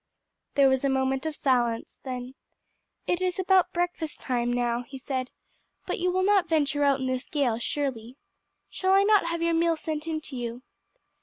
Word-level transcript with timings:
There 0.55 0.67
was 0.67 0.83
a 0.83 0.89
moment 0.89 1.27
of 1.27 1.35
silence; 1.35 1.99
then, 2.01 2.33
"It 3.05 3.21
is 3.21 3.37
about 3.37 3.71
breakfast 3.71 4.19
time 4.19 4.51
now," 4.51 4.81
he 4.81 4.97
said, 4.97 5.29
"but 5.85 5.99
you 5.99 6.09
will 6.11 6.23
not 6.23 6.49
venture 6.49 6.83
out 6.83 6.99
in 6.99 7.05
this 7.05 7.29
gale, 7.29 7.59
surely? 7.59 8.17
Shall 8.71 8.93
I 8.93 9.03
not 9.03 9.25
have 9.27 9.43
your 9.43 9.53
meal 9.53 9.75
sent 9.75 10.07
in 10.07 10.19
to 10.21 10.35
you?" 10.35 10.63